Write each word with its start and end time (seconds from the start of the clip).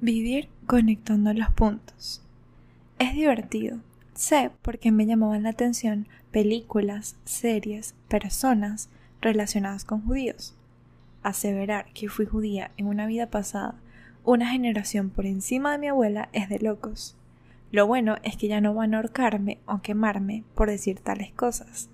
Vivir 0.00 0.48
conectando 0.68 1.32
los 1.34 1.50
puntos. 1.50 2.22
Es 3.00 3.14
divertido. 3.14 3.78
Sé 4.14 4.52
por 4.62 4.78
qué 4.78 4.92
me 4.92 5.06
llamaban 5.06 5.42
la 5.42 5.48
atención 5.48 6.06
películas, 6.30 7.16
series, 7.24 7.96
personas 8.06 8.90
relacionadas 9.20 9.84
con 9.84 10.06
judíos. 10.06 10.54
Aseverar 11.24 11.92
que 11.94 12.08
fui 12.08 12.26
judía 12.26 12.70
en 12.76 12.86
una 12.86 13.08
vida 13.08 13.28
pasada, 13.28 13.74
una 14.22 14.48
generación 14.48 15.10
por 15.10 15.26
encima 15.26 15.72
de 15.72 15.78
mi 15.78 15.88
abuela, 15.88 16.28
es 16.32 16.48
de 16.48 16.60
locos. 16.60 17.16
Lo 17.72 17.88
bueno 17.88 18.18
es 18.22 18.36
que 18.36 18.46
ya 18.46 18.60
no 18.60 18.74
van 18.74 18.94
a 18.94 18.98
ahorcarme 18.98 19.58
o 19.66 19.82
quemarme 19.82 20.44
por 20.54 20.70
decir 20.70 21.00
tales 21.00 21.32
cosas. 21.32 21.90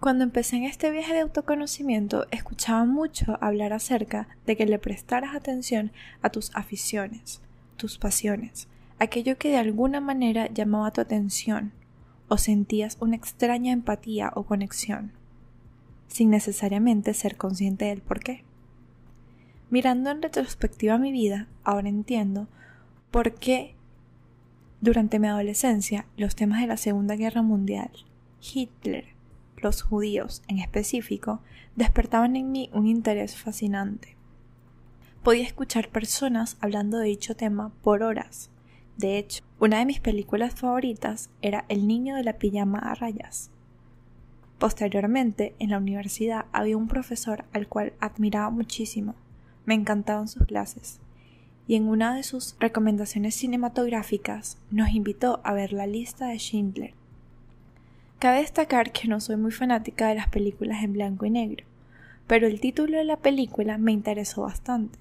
Cuando 0.00 0.24
empecé 0.24 0.56
en 0.56 0.64
este 0.64 0.90
viaje 0.90 1.12
de 1.12 1.20
autoconocimiento, 1.20 2.26
escuchaba 2.30 2.86
mucho 2.86 3.36
hablar 3.42 3.74
acerca 3.74 4.28
de 4.46 4.56
que 4.56 4.64
le 4.64 4.78
prestaras 4.78 5.36
atención 5.36 5.92
a 6.22 6.30
tus 6.30 6.56
aficiones, 6.56 7.42
tus 7.76 7.98
pasiones, 7.98 8.66
aquello 8.98 9.36
que 9.36 9.50
de 9.50 9.58
alguna 9.58 10.00
manera 10.00 10.48
llamaba 10.48 10.90
tu 10.90 11.02
atención 11.02 11.72
o 12.28 12.38
sentías 12.38 12.96
una 13.00 13.14
extraña 13.14 13.74
empatía 13.74 14.32
o 14.34 14.44
conexión, 14.44 15.12
sin 16.08 16.30
necesariamente 16.30 17.12
ser 17.12 17.36
consciente 17.36 17.84
del 17.84 18.00
por 18.00 18.20
qué. 18.20 18.42
Mirando 19.68 20.08
en 20.10 20.22
retrospectiva 20.22 20.96
mi 20.96 21.12
vida, 21.12 21.46
ahora 21.62 21.90
entiendo 21.90 22.48
por 23.10 23.34
qué 23.34 23.74
durante 24.80 25.18
mi 25.18 25.26
adolescencia 25.26 26.06
los 26.16 26.36
temas 26.36 26.62
de 26.62 26.68
la 26.68 26.78
Segunda 26.78 27.16
Guerra 27.16 27.42
Mundial, 27.42 27.90
Hitler, 28.40 29.19
los 29.62 29.82
judíos 29.82 30.42
en 30.48 30.58
específico, 30.58 31.40
despertaban 31.76 32.36
en 32.36 32.52
mí 32.52 32.70
un 32.72 32.86
interés 32.86 33.36
fascinante. 33.36 34.16
Podía 35.22 35.44
escuchar 35.44 35.88
personas 35.88 36.56
hablando 36.60 36.98
de 36.98 37.06
dicho 37.06 37.34
tema 37.34 37.72
por 37.82 38.02
horas. 38.02 38.50
De 38.96 39.18
hecho, 39.18 39.42
una 39.58 39.78
de 39.78 39.86
mis 39.86 40.00
películas 40.00 40.54
favoritas 40.54 41.30
era 41.42 41.64
El 41.68 41.86
niño 41.86 42.16
de 42.16 42.24
la 42.24 42.38
pijama 42.38 42.78
a 42.78 42.94
rayas. 42.94 43.50
Posteriormente, 44.58 45.54
en 45.58 45.70
la 45.70 45.78
universidad 45.78 46.46
había 46.52 46.76
un 46.76 46.88
profesor 46.88 47.46
al 47.52 47.66
cual 47.66 47.94
admiraba 47.98 48.50
muchísimo. 48.50 49.14
Me 49.64 49.74
encantaban 49.74 50.28
sus 50.28 50.46
clases. 50.46 51.00
Y 51.66 51.76
en 51.76 51.88
una 51.88 52.14
de 52.14 52.22
sus 52.22 52.56
recomendaciones 52.58 53.34
cinematográficas 53.34 54.58
nos 54.70 54.90
invitó 54.90 55.40
a 55.44 55.54
ver 55.54 55.72
la 55.72 55.86
lista 55.86 56.26
de 56.26 56.38
Schindler, 56.38 56.94
Cabe 58.20 58.40
destacar 58.40 58.92
que 58.92 59.08
no 59.08 59.18
soy 59.18 59.36
muy 59.36 59.50
fanática 59.50 60.08
de 60.08 60.14
las 60.14 60.28
películas 60.28 60.84
en 60.84 60.92
blanco 60.92 61.24
y 61.24 61.30
negro, 61.30 61.64
pero 62.26 62.46
el 62.46 62.60
título 62.60 62.98
de 62.98 63.04
la 63.04 63.16
película 63.16 63.78
me 63.78 63.92
interesó 63.92 64.42
bastante. 64.42 64.98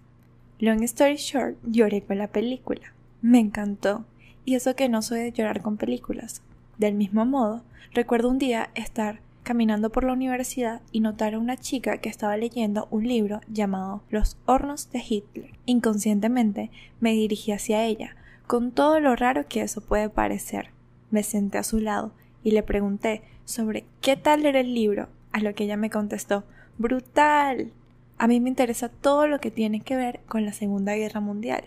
Long 0.60 0.82
Story 0.84 1.18
Short, 1.18 1.58
lloré 1.66 2.02
con 2.02 2.18
la 2.18 2.30
película. 2.30 2.94
Me 3.22 3.40
encantó, 3.40 4.06
y 4.46 4.56
eso 4.56 4.74
que 4.74 4.88
no 4.88 5.02
soy 5.02 5.20
de 5.20 5.34
llorar 5.34 5.62
con 5.62 5.76
películas. 5.76 6.42
Del 6.78 6.94
mismo 6.94 7.26
modo, 7.26 7.62
recuerdo 7.94 8.30
un 8.30 8.38
día 8.38 8.70
estar 8.74 9.20
caminando 9.44 9.90
por 9.90 10.06
la 10.06 10.14
universidad 10.14 10.82
y 10.94 11.02
notar 11.02 11.34
a 11.34 11.40
una 11.40 11.58
chica 11.58 11.98
que 11.98 12.08
estaba 12.08 12.38
leyendo 12.38 12.88
un 12.90 13.06
libro 13.06 13.42
llamado 13.50 14.02
Los 14.10 14.38
hornos 14.46 14.92
de 14.92 15.04
Hitler. 15.06 15.52
Inconscientemente 15.66 16.72
me 17.02 17.12
dirigí 17.12 17.52
hacia 17.52 17.84
ella, 17.84 18.16
con 18.48 18.72
todo 18.72 19.02
lo 19.02 19.18
raro 19.18 19.46
que 19.50 19.60
eso 19.60 19.82
puede 19.82 20.10
parecer. 20.10 20.70
Me 21.12 21.24
senté 21.24 21.58
a 21.58 21.64
su 21.64 21.82
lado 21.82 22.14
y 22.50 22.52
le 22.52 22.64
pregunté 22.64 23.22
sobre 23.46 23.86
qué 24.02 24.18
tal 24.18 24.44
era 24.44 24.60
el 24.60 24.74
libro, 24.74 25.08
a 25.32 25.40
lo 25.40 25.54
que 25.54 25.66
ella 25.66 25.78
me 25.78 25.92
contestó 25.92 26.46
brutal. 26.80 27.72
A 28.18 28.28
mí 28.28 28.40
me 28.40 28.50
interesa 28.50 28.90
todo 28.90 29.28
lo 29.28 29.40
que 29.40 29.52
tiene 29.52 29.82
que 29.82 29.96
ver 29.96 30.22
con 30.28 30.46
la 30.46 30.52
Segunda 30.52 30.96
Guerra 30.96 31.20
Mundial. 31.20 31.66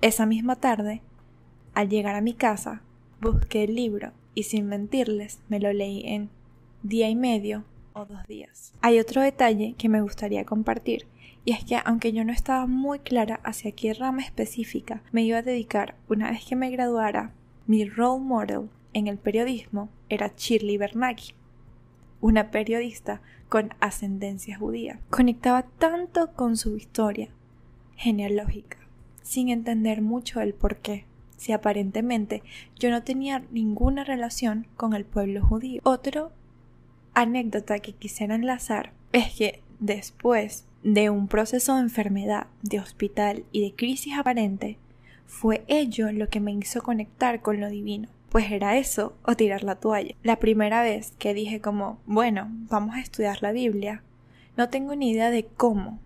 Esa 0.00 0.26
misma 0.26 0.56
tarde, 0.56 1.00
al 1.74 1.88
llegar 1.88 2.16
a 2.16 2.20
mi 2.20 2.34
casa, 2.34 2.82
busqué 3.20 3.62
el 3.62 3.76
libro 3.76 4.10
y 4.34 4.42
sin 4.42 4.66
mentirles 4.66 5.38
me 5.48 5.60
lo 5.60 5.72
leí 5.72 6.02
en 6.06 6.28
día 6.82 7.08
y 7.08 7.14
medio 7.14 7.62
o 7.92 8.04
dos 8.04 8.26
días. 8.26 8.74
Hay 8.80 8.98
otro 8.98 9.22
detalle 9.22 9.76
que 9.78 9.88
me 9.88 10.02
gustaría 10.02 10.44
compartir 10.44 11.06
y 11.44 11.52
es 11.52 11.64
que 11.64 11.78
aunque 11.84 12.12
yo 12.12 12.24
no 12.24 12.32
estaba 12.32 12.66
muy 12.66 12.98
clara 12.98 13.38
hacia 13.44 13.70
qué 13.70 13.94
rama 13.94 14.22
específica 14.22 15.02
me 15.12 15.22
iba 15.22 15.38
a 15.38 15.42
dedicar 15.42 15.94
una 16.08 16.32
vez 16.32 16.44
que 16.44 16.56
me 16.56 16.70
graduara, 16.70 17.30
mi 17.68 17.84
role 17.84 18.24
model 18.24 18.68
en 18.92 19.06
el 19.06 19.18
periodismo 19.18 19.88
era 20.08 20.32
Shirley 20.36 20.76
Bernanke, 20.76 21.34
una 22.20 22.50
periodista 22.50 23.20
con 23.48 23.74
ascendencia 23.80 24.56
judía. 24.56 25.00
Conectaba 25.10 25.64
tanto 25.78 26.32
con 26.32 26.56
su 26.56 26.76
historia 26.76 27.30
genealógica, 27.96 28.78
sin 29.22 29.48
entender 29.48 30.02
mucho 30.02 30.40
el 30.40 30.54
por 30.54 30.76
qué, 30.76 31.04
si 31.36 31.52
aparentemente 31.52 32.42
yo 32.78 32.90
no 32.90 33.02
tenía 33.02 33.44
ninguna 33.50 34.04
relación 34.04 34.66
con 34.76 34.94
el 34.94 35.04
pueblo 35.04 35.44
judío. 35.44 35.80
Otro 35.84 36.32
anécdota 37.14 37.80
que 37.80 37.92
quisiera 37.92 38.34
enlazar 38.34 38.92
es 39.12 39.34
que 39.34 39.62
después 39.80 40.66
de 40.82 41.10
un 41.10 41.28
proceso 41.28 41.74
de 41.74 41.82
enfermedad, 41.82 42.46
de 42.62 42.80
hospital 42.80 43.44
y 43.52 43.62
de 43.62 43.74
crisis 43.74 44.16
aparente, 44.16 44.78
fue 45.26 45.64
ello 45.66 46.12
lo 46.12 46.28
que 46.28 46.40
me 46.40 46.52
hizo 46.52 46.82
conectar 46.82 47.40
con 47.40 47.60
lo 47.60 47.68
divino 47.68 48.08
pues 48.32 48.50
era 48.50 48.78
eso 48.78 49.14
o 49.24 49.36
tirar 49.36 49.62
la 49.62 49.74
toalla. 49.74 50.14
La 50.22 50.38
primera 50.38 50.82
vez 50.82 51.12
que 51.18 51.34
dije 51.34 51.60
como, 51.60 52.00
bueno, 52.06 52.48
vamos 52.70 52.96
a 52.96 53.00
estudiar 53.00 53.42
la 53.42 53.52
Biblia, 53.52 54.02
no 54.56 54.70
tengo 54.70 54.96
ni 54.96 55.10
idea 55.10 55.30
de 55.30 55.44
cómo 55.44 55.98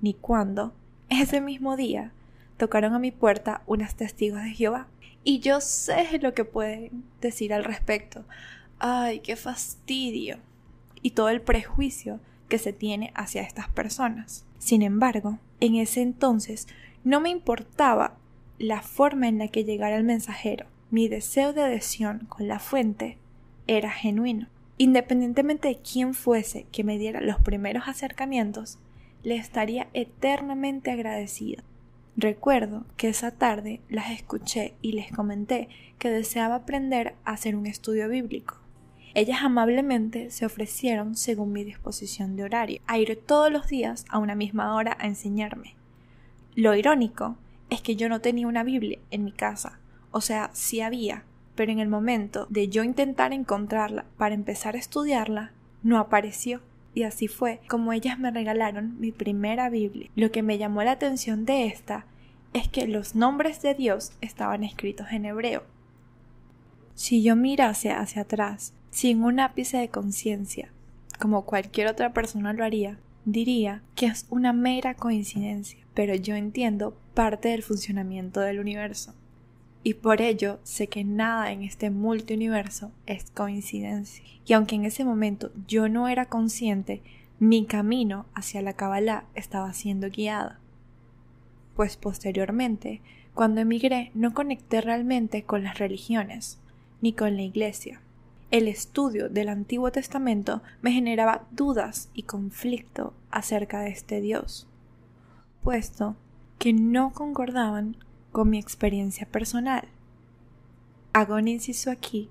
ni 0.00 0.14
cuándo, 0.14 0.74
ese 1.08 1.40
mismo 1.40 1.76
día 1.76 2.10
tocaron 2.56 2.92
a 2.94 2.98
mi 2.98 3.12
puerta 3.12 3.62
unas 3.66 3.94
testigos 3.94 4.42
de 4.42 4.50
Jehová. 4.50 4.88
Y 5.22 5.38
yo 5.38 5.60
sé 5.60 6.18
lo 6.20 6.34
que 6.34 6.44
pueden 6.44 7.04
decir 7.20 7.54
al 7.54 7.62
respecto. 7.62 8.24
Ay, 8.80 9.20
qué 9.20 9.36
fastidio. 9.36 10.38
Y 11.02 11.12
todo 11.12 11.28
el 11.28 11.40
prejuicio 11.40 12.18
que 12.48 12.58
se 12.58 12.72
tiene 12.72 13.12
hacia 13.14 13.42
estas 13.42 13.68
personas. 13.68 14.44
Sin 14.58 14.82
embargo, 14.82 15.38
en 15.60 15.76
ese 15.76 16.02
entonces 16.02 16.66
no 17.04 17.20
me 17.20 17.30
importaba 17.30 18.16
la 18.58 18.82
forma 18.82 19.28
en 19.28 19.38
la 19.38 19.46
que 19.46 19.62
llegara 19.62 19.96
el 19.96 20.02
mensajero 20.02 20.66
mi 20.90 21.08
deseo 21.08 21.52
de 21.52 21.62
adhesión 21.62 22.26
con 22.28 22.48
la 22.48 22.58
fuente 22.58 23.18
era 23.66 23.90
genuino. 23.90 24.48
Independientemente 24.76 25.68
de 25.68 25.76
quién 25.76 26.14
fuese 26.14 26.66
que 26.72 26.84
me 26.84 26.98
diera 26.98 27.20
los 27.20 27.40
primeros 27.40 27.86
acercamientos, 27.86 28.78
le 29.22 29.36
estaría 29.36 29.88
eternamente 29.92 30.90
agradecida. 30.90 31.62
Recuerdo 32.16 32.84
que 32.96 33.08
esa 33.08 33.30
tarde 33.30 33.80
las 33.88 34.10
escuché 34.10 34.74
y 34.82 34.92
les 34.92 35.12
comenté 35.12 35.68
que 35.98 36.10
deseaba 36.10 36.56
aprender 36.56 37.14
a 37.24 37.32
hacer 37.32 37.56
un 37.56 37.66
estudio 37.66 38.08
bíblico. 38.08 38.56
Ellas 39.14 39.40
amablemente 39.42 40.30
se 40.30 40.46
ofrecieron, 40.46 41.16
según 41.16 41.52
mi 41.52 41.64
disposición 41.64 42.36
de 42.36 42.44
horario, 42.44 42.80
a 42.86 42.98
ir 42.98 43.20
todos 43.26 43.50
los 43.50 43.66
días 43.66 44.04
a 44.08 44.18
una 44.18 44.34
misma 44.34 44.74
hora 44.74 44.96
a 45.00 45.06
enseñarme. 45.06 45.74
Lo 46.54 46.74
irónico 46.74 47.36
es 47.70 47.80
que 47.80 47.96
yo 47.96 48.08
no 48.08 48.20
tenía 48.20 48.46
una 48.46 48.64
Biblia 48.64 48.98
en 49.10 49.24
mi 49.24 49.32
casa, 49.32 49.79
o 50.10 50.20
sea, 50.20 50.50
sí 50.52 50.80
había, 50.80 51.24
pero 51.54 51.72
en 51.72 51.78
el 51.78 51.88
momento 51.88 52.46
de 52.50 52.68
yo 52.68 52.82
intentar 52.84 53.32
encontrarla 53.32 54.06
para 54.16 54.34
empezar 54.34 54.76
a 54.76 54.78
estudiarla, 54.78 55.52
no 55.82 55.98
apareció. 55.98 56.60
Y 56.92 57.04
así 57.04 57.28
fue 57.28 57.60
como 57.68 57.92
ellas 57.92 58.18
me 58.18 58.30
regalaron 58.30 58.98
mi 58.98 59.12
primera 59.12 59.68
Biblia. 59.68 60.10
Lo 60.16 60.32
que 60.32 60.42
me 60.42 60.58
llamó 60.58 60.82
la 60.82 60.92
atención 60.92 61.44
de 61.44 61.66
esta 61.66 62.06
es 62.52 62.68
que 62.68 62.88
los 62.88 63.14
nombres 63.14 63.62
de 63.62 63.74
Dios 63.74 64.12
estaban 64.20 64.64
escritos 64.64 65.08
en 65.12 65.24
hebreo. 65.24 65.62
Si 66.94 67.22
yo 67.22 67.36
mirase 67.36 67.92
hacia 67.92 68.22
atrás, 68.22 68.72
sin 68.90 69.22
un 69.22 69.38
ápice 69.38 69.76
de 69.76 69.88
conciencia, 69.88 70.72
como 71.20 71.44
cualquier 71.44 71.86
otra 71.86 72.12
persona 72.12 72.52
lo 72.52 72.64
haría, 72.64 72.98
diría 73.24 73.82
que 73.94 74.06
es 74.06 74.26
una 74.30 74.52
mera 74.52 74.94
coincidencia, 74.94 75.78
pero 75.94 76.14
yo 76.16 76.34
entiendo 76.34 76.96
parte 77.14 77.50
del 77.50 77.62
funcionamiento 77.62 78.40
del 78.40 78.58
universo 78.58 79.14
y 79.82 79.94
por 79.94 80.20
ello 80.20 80.58
sé 80.62 80.88
que 80.88 81.04
nada 81.04 81.52
en 81.52 81.62
este 81.62 81.90
multiuniverso 81.90 82.92
es 83.06 83.30
coincidencia. 83.30 84.24
Y 84.46 84.52
aunque 84.52 84.74
en 84.74 84.84
ese 84.84 85.04
momento 85.04 85.50
yo 85.66 85.88
no 85.88 86.08
era 86.08 86.26
consciente, 86.26 87.02
mi 87.38 87.64
camino 87.64 88.26
hacia 88.34 88.60
la 88.60 88.74
Kabbalah 88.74 89.24
estaba 89.34 89.72
siendo 89.72 90.10
guiada. 90.10 90.58
Pues 91.74 91.96
posteriormente, 91.96 93.00
cuando 93.34 93.62
emigré, 93.62 94.10
no 94.14 94.34
conecté 94.34 94.82
realmente 94.82 95.44
con 95.44 95.62
las 95.62 95.78
religiones, 95.78 96.58
ni 97.00 97.14
con 97.14 97.36
la 97.36 97.42
iglesia. 97.42 98.02
El 98.50 98.68
estudio 98.68 99.28
del 99.30 99.48
Antiguo 99.48 99.90
Testamento 99.92 100.60
me 100.82 100.92
generaba 100.92 101.46
dudas 101.52 102.10
y 102.12 102.24
conflicto 102.24 103.14
acerca 103.30 103.80
de 103.80 103.90
este 103.90 104.20
Dios, 104.20 104.66
puesto 105.62 106.16
que 106.58 106.72
no 106.74 107.12
concordaban 107.12 107.96
con 108.32 108.50
mi 108.50 108.58
experiencia 108.58 109.26
personal. 109.26 109.88
Hago 111.12 111.36
un 111.36 111.48
inciso 111.48 111.90
aquí 111.90 112.28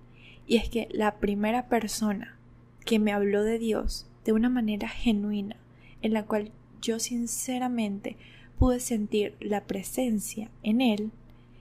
y 0.47 0.57
es 0.57 0.69
que 0.69 0.87
la 0.91 1.15
primera 1.17 1.67
persona 1.67 2.37
que 2.85 2.99
me 2.99 3.11
habló 3.11 3.43
de 3.43 3.59
Dios 3.59 4.07
de 4.25 4.33
una 4.33 4.49
manera 4.49 4.87
genuina, 4.87 5.57
en 6.01 6.13
la 6.13 6.23
cual 6.25 6.51
yo 6.81 6.99
sinceramente 6.99 8.17
pude 8.57 8.79
sentir 8.79 9.35
la 9.39 9.65
presencia 9.65 10.49
en 10.63 10.81
él, 10.81 11.11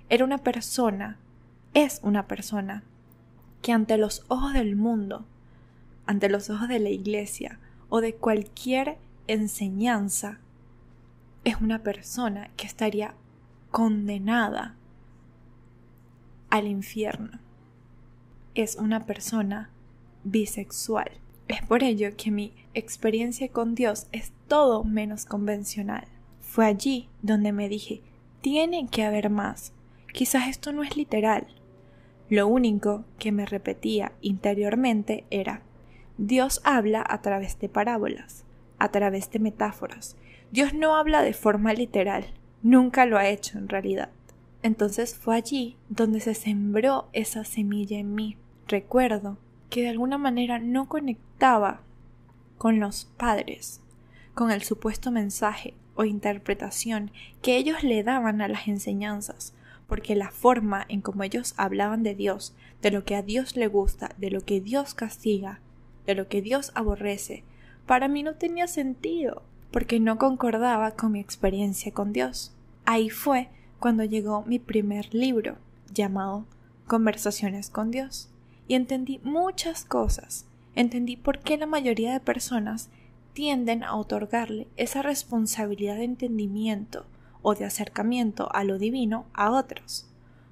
era 0.08 0.24
una 0.24 0.38
persona, 0.38 1.18
es 1.74 2.00
una 2.02 2.26
persona, 2.26 2.82
que 3.62 3.72
ante 3.72 3.98
los 3.98 4.24
ojos 4.28 4.52
del 4.52 4.76
mundo, 4.76 5.26
ante 6.06 6.28
los 6.28 6.48
ojos 6.48 6.68
de 6.68 6.78
la 6.78 6.90
iglesia 6.90 7.58
o 7.88 8.00
de 8.00 8.14
cualquier 8.14 8.96
enseñanza, 9.26 10.38
es 11.44 11.56
una 11.60 11.82
persona 11.82 12.50
que 12.56 12.66
estaría 12.66 13.14
condenada 13.70 14.74
al 16.50 16.66
infierno. 16.66 17.38
Es 18.54 18.76
una 18.76 19.06
persona 19.06 19.70
bisexual. 20.24 21.10
Es 21.46 21.62
por 21.62 21.82
ello 21.82 22.10
que 22.16 22.30
mi 22.30 22.52
experiencia 22.74 23.48
con 23.48 23.74
Dios 23.74 24.06
es 24.12 24.32
todo 24.48 24.84
menos 24.84 25.24
convencional. 25.24 26.06
Fue 26.40 26.66
allí 26.66 27.08
donde 27.22 27.52
me 27.52 27.68
dije, 27.68 28.02
tiene 28.40 28.88
que 28.88 29.04
haber 29.04 29.30
más. 29.30 29.72
Quizás 30.12 30.48
esto 30.48 30.72
no 30.72 30.82
es 30.82 30.96
literal. 30.96 31.46
Lo 32.30 32.46
único 32.46 33.04
que 33.18 33.32
me 33.32 33.46
repetía 33.46 34.12
interiormente 34.20 35.24
era, 35.30 35.62
Dios 36.18 36.60
habla 36.64 37.04
a 37.08 37.22
través 37.22 37.58
de 37.58 37.68
parábolas, 37.68 38.44
a 38.78 38.90
través 38.90 39.30
de 39.30 39.38
metáforas. 39.38 40.16
Dios 40.50 40.74
no 40.74 40.96
habla 40.96 41.22
de 41.22 41.32
forma 41.32 41.72
literal, 41.72 42.26
nunca 42.62 43.06
lo 43.06 43.16
ha 43.16 43.28
hecho 43.28 43.58
en 43.58 43.68
realidad. 43.68 44.10
Entonces 44.62 45.16
fue 45.16 45.36
allí 45.36 45.76
donde 45.88 46.20
se 46.20 46.34
sembró 46.34 47.08
esa 47.12 47.44
semilla 47.44 47.98
en 47.98 48.14
mí. 48.14 48.36
Recuerdo 48.66 49.38
que 49.70 49.82
de 49.82 49.88
alguna 49.88 50.18
manera 50.18 50.58
no 50.58 50.88
conectaba 50.88 51.82
con 52.56 52.80
los 52.80 53.04
padres, 53.16 53.80
con 54.34 54.50
el 54.50 54.62
supuesto 54.62 55.10
mensaje 55.10 55.74
o 55.94 56.04
interpretación 56.04 57.10
que 57.42 57.56
ellos 57.56 57.82
le 57.82 58.02
daban 58.02 58.40
a 58.40 58.48
las 58.48 58.68
enseñanzas, 58.68 59.54
porque 59.86 60.14
la 60.14 60.30
forma 60.30 60.84
en 60.88 61.00
como 61.00 61.22
ellos 61.22 61.54
hablaban 61.56 62.02
de 62.02 62.14
Dios, 62.14 62.54
de 62.82 62.90
lo 62.90 63.04
que 63.04 63.16
a 63.16 63.22
Dios 63.22 63.56
le 63.56 63.68
gusta, 63.68 64.14
de 64.18 64.30
lo 64.30 64.42
que 64.42 64.60
Dios 64.60 64.94
castiga, 64.94 65.60
de 66.06 66.14
lo 66.14 66.28
que 66.28 66.42
Dios 66.42 66.72
aborrece, 66.74 67.44
para 67.86 68.06
mí 68.06 68.22
no 68.22 68.34
tenía 68.34 68.66
sentido, 68.66 69.42
porque 69.70 70.00
no 70.00 70.18
concordaba 70.18 70.92
con 70.92 71.12
mi 71.12 71.20
experiencia 71.20 71.92
con 71.92 72.12
Dios. 72.12 72.54
Ahí 72.84 73.10
fue 73.10 73.48
cuando 73.78 74.04
llegó 74.04 74.42
mi 74.42 74.58
primer 74.58 75.14
libro, 75.14 75.56
llamado 75.92 76.46
Conversaciones 76.86 77.70
con 77.70 77.90
Dios, 77.90 78.30
y 78.66 78.74
entendí 78.74 79.20
muchas 79.22 79.84
cosas. 79.84 80.46
Entendí 80.74 81.16
por 81.16 81.40
qué 81.40 81.56
la 81.56 81.66
mayoría 81.66 82.12
de 82.12 82.20
personas 82.20 82.88
tienden 83.32 83.84
a 83.84 83.94
otorgarle 83.94 84.68
esa 84.76 85.02
responsabilidad 85.02 85.96
de 85.96 86.04
entendimiento 86.04 87.06
o 87.42 87.54
de 87.54 87.64
acercamiento 87.64 88.48
a 88.52 88.64
lo 88.64 88.78
divino 88.78 89.26
a 89.32 89.50
otros, 89.50 90.08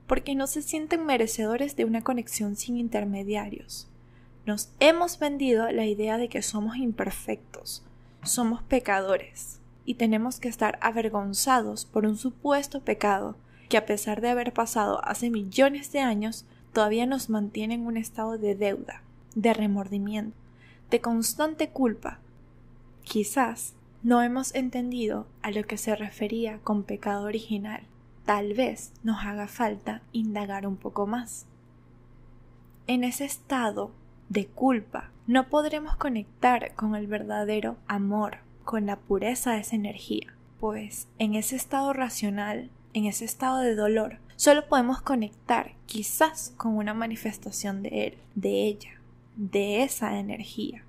porque 0.07 0.35
no 0.35 0.47
se 0.47 0.63
sienten 0.63 1.05
merecedores 1.05 1.75
de 1.75 1.85
una 1.85 2.03
conexión 2.03 2.57
sin 2.57 2.77
intermediarios. 2.77 3.89
Nos 4.47 4.71
hemos 4.79 5.19
vendido 5.19 5.71
la 5.73 5.87
idea 5.87 6.19
de 6.19 6.29
que 6.29 6.43
somos 6.43 6.77
imperfectos, 6.77 7.85
somos 8.27 8.63
pecadores, 8.63 9.61
y 9.85 9.95
tenemos 9.95 10.41
que 10.41 10.49
estar 10.49 10.79
avergonzados 10.83 11.85
por 11.85 12.07
un 12.07 12.17
supuesto 12.17 12.81
pecado 12.83 13.37
que 13.69 13.77
a 13.77 13.87
pesar 13.87 14.21
de 14.21 14.31
haber 14.31 14.53
pasado 14.53 15.05
hace 15.05 15.31
millones 15.31 15.93
de 15.93 16.01
años, 16.01 16.45
todavía 16.73 17.07
nos 17.07 17.31
mantiene 17.31 17.75
en 17.75 17.87
un 17.87 17.97
estado 17.97 18.39
de 18.39 18.55
deuda, 18.55 19.03
de 19.35 19.55
remordimiento, 19.55 20.37
de 20.91 21.01
constante 21.01 21.71
culpa. 21.71 22.19
Quizás 23.03 23.75
no 24.03 24.23
hemos 24.23 24.55
entendido 24.55 25.27
a 25.43 25.51
lo 25.51 25.65
que 25.65 25.79
se 25.79 25.97
refería 25.97 26.59
con 26.59 26.85
pecado 26.85 27.25
original. 27.25 27.83
Tal 28.25 28.55
vez 28.55 28.93
nos 29.03 29.25
haga 29.25 29.49
falta 29.49 30.03
indagar 30.13 30.67
un 30.67 30.77
poco 30.77 31.07
más. 31.07 31.47
En 32.87 33.05
ese 33.05 33.25
estado 33.25 33.91
de 34.29 34.47
culpa 34.47 35.11
no 35.27 35.49
podremos 35.49 35.97
conectar 35.97 36.75
con 36.75 36.95
el 36.95 37.09
verdadero 37.09 37.77
amor, 37.89 38.39
con 38.65 38.87
la 38.87 38.97
pureza 38.97 39.53
de 39.53 39.61
esa 39.61 39.75
energía, 39.77 40.35
pues 40.61 41.09
en 41.19 41.35
ese 41.35 41.57
estado 41.57 41.93
racional, 41.93 42.71
en 42.95 43.07
ese 43.07 43.25
estado 43.25 43.59
de 43.59 43.75
dolor, 43.75 44.19
solo 44.37 44.69
podemos 44.69 45.03
conectar 45.03 45.73
quizás 45.87 46.55
con 46.57 46.77
una 46.77 46.95
manifestación 46.95 47.83
de 47.83 48.07
él, 48.07 48.19
de 48.35 48.67
ella, 48.67 49.01
de 49.37 49.83
esa 49.83 50.19
energía, 50.19 50.85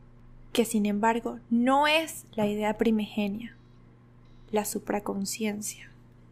que 0.53 0.65
sin 0.65 0.85
embargo 0.85 1.39
no 1.49 1.87
es 1.87 2.25
la 2.33 2.45
idea 2.45 2.77
primigenia, 2.77 3.55
la 4.51 4.65
supraconciencia. 4.65 5.89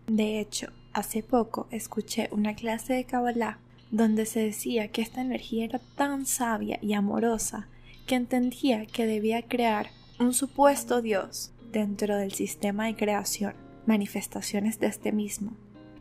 De 0.07 0.39
hecho, 0.39 0.71
hace 0.93 1.23
poco 1.23 1.67
escuché 1.71 2.29
una 2.31 2.55
clase 2.55 2.93
de 2.93 3.05
Kabbalah 3.05 3.57
donde 3.91 4.25
se 4.25 4.41
decía 4.41 4.89
que 4.89 5.01
esta 5.01 5.21
energía 5.21 5.65
era 5.65 5.79
tan 5.95 6.25
sabia 6.25 6.79
y 6.81 6.93
amorosa 6.93 7.67
que 8.05 8.15
entendía 8.15 8.85
que 8.85 9.05
debía 9.05 9.41
crear 9.41 9.89
un 10.19 10.33
supuesto 10.33 11.01
Dios 11.01 11.51
dentro 11.71 12.15
del 12.17 12.31
sistema 12.31 12.85
de 12.85 12.95
creación, 12.95 13.53
manifestaciones 13.85 14.79
de 14.79 14.87
este 14.87 15.11
mismo, 15.11 15.53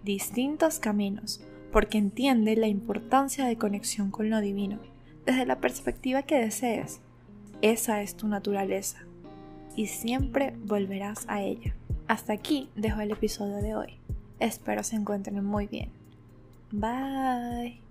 distintos 0.04 0.78
caminos, 0.78 1.40
porque 1.72 1.98
entiende 1.98 2.56
la 2.56 2.68
importancia 2.68 3.46
de 3.46 3.56
conexión 3.56 4.10
con 4.10 4.30
lo 4.30 4.40
divino, 4.40 4.78
desde 5.26 5.46
la 5.46 5.60
perspectiva 5.60 6.22
que 6.22 6.38
desees. 6.38 7.00
Esa 7.62 8.02
es 8.02 8.16
tu 8.16 8.28
naturaleza, 8.28 8.98
y 9.74 9.86
siempre 9.86 10.54
volverás 10.64 11.24
a 11.28 11.42
ella. 11.42 11.74
Hasta 12.06 12.34
aquí 12.34 12.68
dejo 12.76 13.00
el 13.00 13.10
episodio 13.10 13.56
de 13.56 13.74
hoy. 13.74 13.94
Espero 14.38 14.82
se 14.82 14.96
encuentren 14.96 15.42
muy 15.44 15.66
bien. 15.66 16.03
Bye. 16.72 17.83